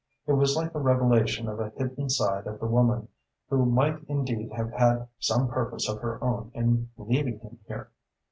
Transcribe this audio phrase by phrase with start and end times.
[0.25, 3.07] It was like a revelation of a hidden side of the woman,
[3.51, 7.91] who might indeed have had some purpose of her own in leaving him here.